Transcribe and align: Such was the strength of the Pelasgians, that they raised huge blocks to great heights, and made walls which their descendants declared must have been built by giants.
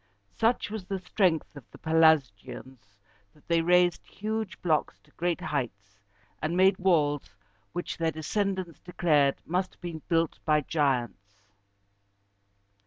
Such 0.35 0.71
was 0.71 0.85
the 0.85 0.97
strength 0.97 1.55
of 1.55 1.63
the 1.69 1.77
Pelasgians, 1.77 2.97
that 3.35 3.47
they 3.47 3.61
raised 3.61 4.03
huge 4.03 4.59
blocks 4.63 4.99
to 5.01 5.11
great 5.11 5.39
heights, 5.41 5.99
and 6.41 6.57
made 6.57 6.79
walls 6.79 7.35
which 7.71 7.97
their 7.99 8.09
descendants 8.09 8.79
declared 8.79 9.35
must 9.45 9.75
have 9.75 9.81
been 9.81 10.01
built 10.09 10.39
by 10.43 10.61
giants. 10.61 11.43